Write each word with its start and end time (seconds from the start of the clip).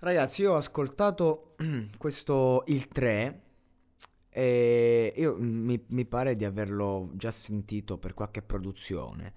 Ragazzi, 0.00 0.42
io 0.42 0.52
ho 0.52 0.56
ascoltato 0.56 1.56
questo 1.98 2.62
Il 2.68 2.86
3 2.86 3.42
e 4.30 5.12
io 5.16 5.34
mi, 5.36 5.84
mi 5.88 6.04
pare 6.06 6.36
di 6.36 6.44
averlo 6.44 7.10
già 7.14 7.32
sentito 7.32 7.98
per 7.98 8.14
qualche 8.14 8.40
produzione. 8.40 9.34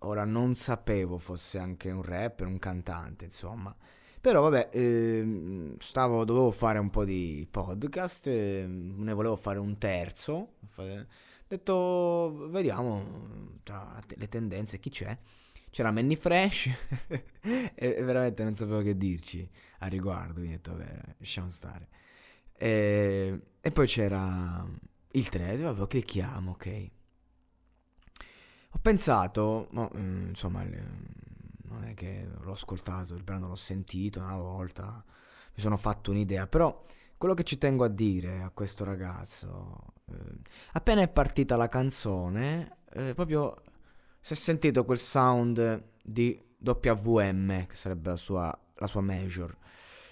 Ora 0.00 0.24
non 0.24 0.54
sapevo 0.54 1.18
fosse 1.18 1.58
anche 1.60 1.92
un 1.92 2.02
rapper, 2.02 2.48
un 2.48 2.58
cantante, 2.58 3.26
insomma. 3.26 3.72
Però 4.20 4.42
vabbè, 4.42 4.70
ehm, 4.72 5.76
stavo, 5.78 6.24
dovevo 6.24 6.50
fare 6.50 6.80
un 6.80 6.90
po' 6.90 7.04
di 7.04 7.46
podcast, 7.48 8.26
eh, 8.26 8.64
ne 8.66 9.12
volevo 9.12 9.36
fare 9.36 9.60
un 9.60 9.78
terzo. 9.78 10.54
Ho 10.78 11.06
detto, 11.46 12.48
vediamo 12.48 13.60
tra 13.62 14.00
le 14.16 14.28
tendenze 14.28 14.80
chi 14.80 14.90
c'è. 14.90 15.16
C'era 15.72 15.90
Manny 15.90 16.16
Fresh 16.16 16.68
e 17.74 18.02
veramente 18.02 18.44
non 18.44 18.54
sapevo 18.54 18.82
che 18.82 18.94
dirci 18.94 19.48
a 19.78 19.86
riguardo, 19.86 20.34
quindi 20.34 20.52
ho 20.52 20.56
detto, 20.56 20.76
vabbè, 20.76 21.14
lasciamo 21.16 21.48
stare. 21.48 21.88
E, 22.52 23.40
e 23.58 23.70
poi 23.70 23.86
c'era 23.86 24.68
il 25.12 25.28
3, 25.30 25.56
vabbè, 25.56 25.86
clicchiamo, 25.86 26.50
ok. 26.50 26.90
Ho 28.72 28.78
pensato, 28.82 29.68
no, 29.70 29.90
mm, 29.96 30.28
insomma, 30.28 30.62
non 30.62 31.84
è 31.84 31.94
che 31.94 32.28
l'ho 32.38 32.52
ascoltato, 32.52 33.14
il 33.14 33.22
brano 33.22 33.48
l'ho 33.48 33.54
sentito 33.54 34.20
una 34.20 34.36
volta, 34.36 35.02
mi 35.54 35.62
sono 35.62 35.78
fatto 35.78 36.10
un'idea, 36.10 36.46
però 36.48 36.84
quello 37.16 37.32
che 37.32 37.44
ci 37.44 37.56
tengo 37.56 37.84
a 37.84 37.88
dire 37.88 38.42
a 38.42 38.50
questo 38.50 38.84
ragazzo, 38.84 39.94
eh, 40.10 40.14
appena 40.72 41.00
è 41.00 41.10
partita 41.10 41.56
la 41.56 41.68
canzone, 41.68 42.76
eh, 42.92 43.14
proprio 43.14 43.56
è 44.34 44.36
sentito 44.36 44.84
quel 44.84 44.98
sound 44.98 45.82
di 46.02 46.40
WM, 46.58 47.66
che 47.66 47.74
sarebbe 47.74 48.10
la 48.10 48.16
sua, 48.16 48.58
la 48.76 48.86
sua 48.86 49.00
major, 49.00 49.56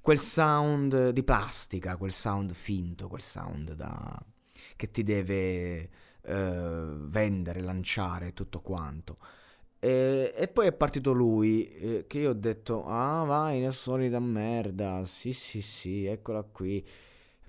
quel 0.00 0.18
sound 0.18 1.10
di 1.10 1.22
plastica, 1.22 1.96
quel 1.96 2.12
sound 2.12 2.52
finto, 2.52 3.08
quel 3.08 3.20
sound 3.20 3.74
da, 3.74 4.20
che 4.74 4.90
ti 4.90 5.04
deve 5.04 5.88
eh, 6.22 6.86
vendere, 6.98 7.60
lanciare 7.60 8.32
tutto 8.32 8.60
quanto. 8.60 9.18
E, 9.78 10.34
e, 10.36 10.48
poi 10.48 10.66
è 10.66 10.72
partito 10.72 11.12
lui, 11.12 11.66
eh, 11.66 12.04
che 12.08 12.18
io 12.18 12.30
ho 12.30 12.34
detto, 12.34 12.84
ah 12.86 13.24
vai, 13.24 13.60
ne 13.60 13.70
solita 13.70 14.18
merda, 14.18 15.04
sì 15.04 15.32
sì 15.32 15.60
sì, 15.62 16.06
eccola 16.06 16.42
qui. 16.42 16.84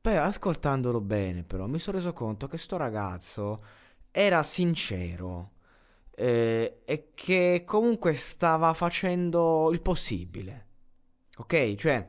Poi 0.00 0.16
ascoltandolo 0.16 1.00
bene 1.00 1.44
però 1.44 1.66
mi 1.66 1.78
sono 1.78 1.98
reso 1.98 2.12
conto 2.12 2.46
che 2.46 2.56
sto 2.56 2.76
ragazzo 2.76 3.62
era 4.10 4.42
sincero 4.42 5.56
eh, 6.20 6.80
e 6.84 7.10
che 7.14 7.62
comunque 7.64 8.12
stava 8.12 8.74
facendo 8.74 9.70
il 9.72 9.80
possibile. 9.80 10.66
Ok? 11.36 11.76
Cioè, 11.76 12.08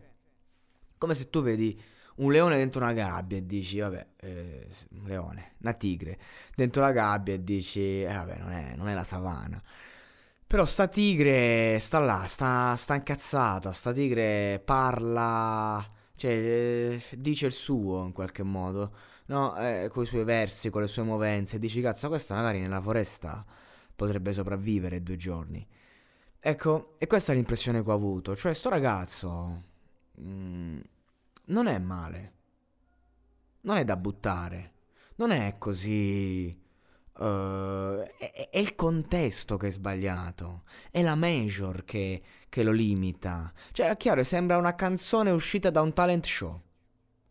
come 0.98 1.14
se 1.14 1.30
tu 1.30 1.44
vedi 1.44 1.80
un 2.16 2.32
leone 2.32 2.58
dentro 2.58 2.82
una 2.82 2.94
gabbia 2.94 3.38
e 3.38 3.46
dici, 3.46 3.78
vabbè, 3.78 4.08
eh, 4.22 4.68
un 4.94 5.04
leone, 5.06 5.54
una 5.62 5.74
tigre, 5.74 6.18
dentro 6.56 6.82
la 6.82 6.92
gabbia 6.92 7.36
e 7.36 7.44
dici, 7.44 8.02
eh, 8.02 8.12
vabbè, 8.12 8.38
non 8.40 8.52
è, 8.52 8.76
non 8.76 8.88
è 8.88 8.96
la 8.96 9.04
savana. 9.04 9.62
Però 10.48 10.66
sta 10.66 10.88
tigre 10.88 11.78
sta 11.80 12.00
là, 12.00 12.26
sta, 12.28 12.76
sta 12.76 12.96
incazzata, 12.96 13.72
sta 13.72 13.92
tigre 13.94 14.60
parla, 14.66 15.86
cioè 16.16 16.32
eh, 16.32 17.02
dice 17.12 17.46
il 17.46 17.52
suo 17.52 18.06
in 18.06 18.12
qualche 18.14 18.42
modo, 18.42 18.92
no? 19.28 19.56
Eh, 19.58 19.90
con 19.92 20.04
i 20.04 20.08
suoi 20.08 20.24
versi, 20.24 20.72
con 20.72 20.82
le 20.82 20.88
sue 20.88 21.04
movenze, 21.04 21.60
dici 21.60 21.82
cazzo 21.82 22.08
questa 22.08 22.34
magari 22.34 22.60
nella 22.60 22.82
foresta 22.82 23.46
potrebbe 24.00 24.32
sopravvivere 24.32 25.04
due 25.04 25.18
giorni. 25.18 25.68
Ecco, 26.40 26.96
e 27.00 27.06
questa 27.06 27.34
è 27.34 27.36
l'impressione 27.36 27.84
che 27.84 27.90
ho 27.90 27.94
avuto, 27.94 28.34
cioè 28.34 28.54
sto 28.54 28.70
ragazzo 28.70 29.64
mh, 30.16 30.24
mm, 30.24 30.80
non 31.48 31.68
è 31.68 31.78
male, 31.80 32.34
non 33.62 33.76
è 33.76 33.84
da 33.84 33.98
buttare, 33.98 34.74
non 35.16 35.32
è 35.32 35.58
così... 35.58 36.68
Uh, 37.20 38.00
è, 38.18 38.48
è, 38.50 38.60
il 38.60 38.76
contesto 38.76 39.58
che 39.58 39.68
è 39.68 39.72
sbagliato, 39.72 40.64
è 40.90 41.02
la 41.02 41.16
major 41.16 41.84
che, 41.84 42.22
che 42.48 42.64
lo 42.64 42.72
limita. 42.72 43.52
Cioè, 43.74 43.90
è 43.90 43.98
chiaro, 43.98 44.24
sembra 44.24 44.56
una 44.56 44.74
canzone 44.76 45.30
uscita 45.30 45.70
da 45.70 45.82
un 45.82 45.92
talent 45.92 46.26
show. 46.26 46.62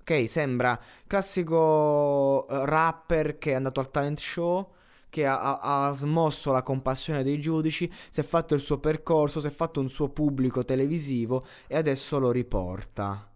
Ok, 0.02 0.28
sembra 0.28 0.78
classico 1.06 2.44
uh, 2.46 2.64
rapper 2.66 3.38
che 3.38 3.52
è 3.52 3.54
andato 3.54 3.80
al 3.80 3.90
talent 3.90 4.18
show 4.18 4.76
che 5.10 5.26
ha, 5.26 5.58
ha, 5.58 5.92
smosso 5.92 6.52
la 6.52 6.62
compassione 6.62 7.22
dei 7.22 7.40
giudici, 7.40 7.90
si 8.10 8.20
è 8.20 8.22
fatto 8.22 8.54
il 8.54 8.60
suo 8.60 8.78
percorso, 8.78 9.40
si 9.40 9.46
è 9.46 9.50
fatto 9.50 9.80
un 9.80 9.88
suo 9.88 10.08
pubblico 10.10 10.64
televisivo 10.64 11.46
e 11.66 11.76
adesso 11.76 12.18
lo 12.18 12.30
riporta 12.30 13.30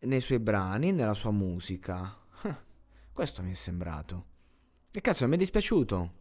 nei 0.00 0.20
suoi 0.20 0.38
brani, 0.38 0.92
nella 0.92 1.14
sua 1.14 1.30
musica. 1.30 2.16
Questo 3.12 3.42
mi 3.42 3.52
è 3.52 3.54
sembrato. 3.54 4.24
E 4.90 5.00
cazzo, 5.00 5.26
mi 5.26 5.34
è 5.34 5.38
dispiaciuto. 5.38 6.12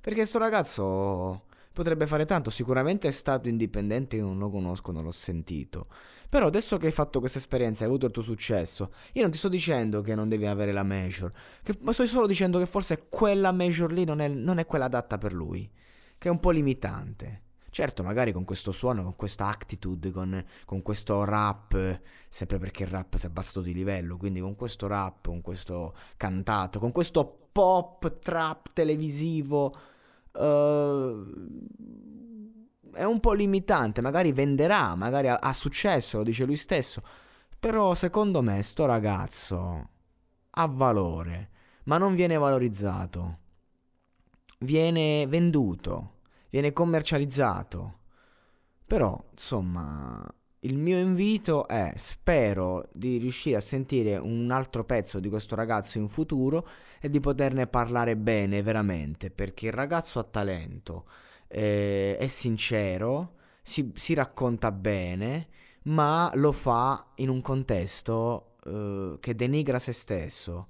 Perché 0.00 0.24
sto 0.26 0.38
ragazzo 0.38 1.44
potrebbe 1.72 2.06
fare 2.06 2.24
tanto. 2.24 2.50
Sicuramente 2.50 3.08
è 3.08 3.10
stato 3.10 3.48
indipendente, 3.48 4.16
io 4.16 4.26
non 4.26 4.38
lo 4.38 4.50
conosco, 4.50 4.92
non 4.92 5.04
l'ho 5.04 5.10
sentito. 5.10 5.86
Però 6.28 6.46
adesso 6.46 6.76
che 6.76 6.86
hai 6.86 6.92
fatto 6.92 7.18
questa 7.18 7.38
esperienza, 7.38 7.82
hai 7.82 7.88
avuto 7.88 8.06
il 8.06 8.12
tuo 8.12 8.22
successo, 8.22 8.92
io 9.14 9.22
non 9.22 9.32
ti 9.32 9.38
sto 9.38 9.48
dicendo 9.48 10.00
che 10.00 10.14
non 10.14 10.28
devi 10.28 10.46
avere 10.46 10.70
la 10.70 10.84
major, 10.84 11.32
che, 11.62 11.76
ma 11.80 11.92
sto 11.92 12.06
solo 12.06 12.28
dicendo 12.28 12.60
che 12.60 12.66
forse 12.66 13.06
quella 13.08 13.50
major 13.50 13.92
lì 13.92 14.04
non 14.04 14.20
è, 14.20 14.28
non 14.28 14.58
è 14.58 14.66
quella 14.66 14.84
adatta 14.84 15.18
per 15.18 15.32
lui, 15.32 15.68
che 16.16 16.28
è 16.28 16.30
un 16.30 16.38
po' 16.38 16.50
limitante. 16.50 17.42
Certo, 17.70 18.02
magari 18.02 18.32
con 18.32 18.44
questo 18.44 18.72
suono, 18.72 19.02
con 19.02 19.14
questa 19.16 19.46
attitude, 19.46 20.10
con, 20.10 20.44
con, 20.64 20.82
questo 20.82 21.24
rap, 21.24 22.00
sempre 22.28 22.58
perché 22.58 22.82
il 22.82 22.90
rap 22.90 23.16
si 23.16 23.26
è 23.26 23.28
abbassato 23.28 23.60
di 23.60 23.72
livello, 23.72 24.16
quindi 24.16 24.40
con 24.40 24.56
questo 24.56 24.86
rap, 24.88 25.26
con 25.26 25.40
questo 25.40 25.94
cantato, 26.16 26.80
con 26.80 26.90
questo 26.92 27.48
pop 27.52 28.18
trap 28.20 28.72
televisivo, 28.72 29.74
uh, 30.32 31.19
un 33.10 33.20
po' 33.20 33.32
limitante, 33.32 34.00
magari 34.00 34.32
venderà, 34.32 34.94
magari 34.94 35.28
ha, 35.28 35.36
ha 35.36 35.52
successo, 35.52 36.18
lo 36.18 36.24
dice 36.24 36.44
lui 36.44 36.56
stesso, 36.56 37.02
però 37.58 37.94
secondo 37.94 38.42
me 38.42 38.62
sto 38.62 38.86
ragazzo 38.86 39.88
ha 40.50 40.66
valore, 40.66 41.50
ma 41.84 41.98
non 41.98 42.14
viene 42.14 42.36
valorizzato, 42.36 43.38
viene 44.58 45.26
venduto 45.26 46.18
viene 46.50 46.72
commercializzato. 46.72 47.98
Però, 48.86 49.16
insomma, 49.30 50.22
il 50.60 50.76
mio 50.76 50.98
invito 50.98 51.66
è, 51.68 51.92
spero 51.96 52.88
di 52.92 53.18
riuscire 53.18 53.56
a 53.56 53.60
sentire 53.60 54.16
un 54.16 54.50
altro 54.50 54.84
pezzo 54.84 55.20
di 55.20 55.28
questo 55.28 55.54
ragazzo 55.54 55.98
in 55.98 56.08
futuro 56.08 56.66
e 57.00 57.08
di 57.08 57.20
poterne 57.20 57.66
parlare 57.68 58.16
bene 58.16 58.62
veramente, 58.62 59.30
perché 59.30 59.66
il 59.66 59.72
ragazzo 59.72 60.18
ha 60.18 60.24
talento, 60.24 61.06
eh, 61.52 62.16
è 62.16 62.26
sincero, 62.28 63.34
si, 63.60 63.92
si, 63.96 64.14
racconta 64.14 64.70
bene, 64.70 65.48
ma 65.84 66.30
lo 66.34 66.52
fa 66.52 67.12
in 67.16 67.28
un 67.28 67.42
contesto 67.42 68.54
eh, 68.64 69.16
che 69.20 69.34
denigra 69.34 69.78
se 69.78 69.92
stesso. 69.92 70.68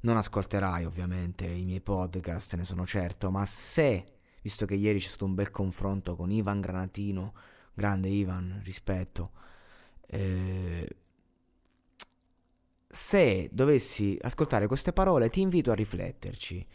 Non 0.00 0.16
ascolterai 0.16 0.84
ovviamente 0.84 1.46
i 1.46 1.64
miei 1.64 1.80
podcast, 1.80 2.56
ne 2.56 2.64
sono 2.64 2.86
certo, 2.86 3.30
ma 3.30 3.44
se 3.46 4.06
visto 4.42 4.66
che 4.66 4.74
ieri 4.74 4.98
c'è 4.98 5.08
stato 5.08 5.26
un 5.26 5.34
bel 5.34 5.50
confronto 5.50 6.16
con 6.16 6.32
Ivan 6.32 6.60
Granatino, 6.60 7.34
grande 7.74 8.08
Ivan, 8.08 8.60
rispetto. 8.64 9.30
Eh, 10.06 10.88
se 12.88 13.48
dovessi 13.52 14.18
ascoltare 14.20 14.66
queste 14.66 14.92
parole 14.92 15.30
ti 15.30 15.40
invito 15.40 15.70
a 15.70 15.74
rifletterci 15.74 16.66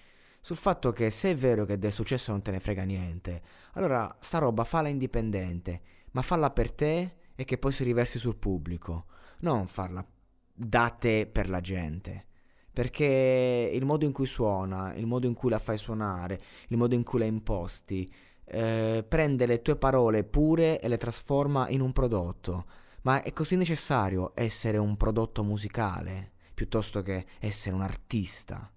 sul 0.47 0.55
fatto 0.55 0.93
che 0.93 1.09
se 1.09 1.31
è 1.31 1.35
vero 1.35 1.65
che 1.65 1.77
del 1.77 1.91
successo 1.91 2.31
non 2.31 2.41
te 2.41 2.51
ne 2.51 2.61
frega 2.61 2.83
niente, 2.83 3.41
allora 3.73 4.15
sta 4.17 4.37
roba 4.37 4.63
falla 4.63 4.87
indipendente, 4.87 5.81
ma 6.11 6.21
falla 6.21 6.51
per 6.51 6.71
te 6.71 7.15
e 7.35 7.43
che 7.43 7.57
poi 7.57 7.73
si 7.73 7.83
riversi 7.83 8.17
sul 8.17 8.37
pubblico, 8.37 9.07
non 9.39 9.67
farla 9.67 10.07
da 10.53 10.87
te 10.97 11.29
per 11.29 11.49
la 11.49 11.59
gente 11.59 12.27
perché 12.71 13.71
il 13.73 13.83
modo 13.83 14.05
in 14.05 14.13
cui 14.13 14.25
suona, 14.25 14.93
il 14.93 15.05
modo 15.05 15.27
in 15.27 15.33
cui 15.33 15.49
la 15.49 15.59
fai 15.59 15.77
suonare, 15.77 16.39
il 16.69 16.77
modo 16.77 16.95
in 16.95 17.03
cui 17.03 17.19
la 17.19 17.25
imposti, 17.25 18.09
eh, 18.45 19.03
prende 19.05 19.47
le 19.47 19.61
tue 19.61 19.75
parole 19.75 20.23
pure 20.23 20.79
e 20.79 20.87
le 20.87 20.97
trasforma 20.97 21.67
in 21.69 21.81
un 21.81 21.91
prodotto. 21.91 22.65
Ma 23.01 23.21
è 23.21 23.33
così 23.33 23.57
necessario 23.57 24.31
essere 24.33 24.77
un 24.77 24.95
prodotto 24.95 25.43
musicale 25.43 26.33
piuttosto 26.53 27.01
che 27.01 27.25
essere 27.39 27.75
un 27.75 27.81
artista. 27.81 28.71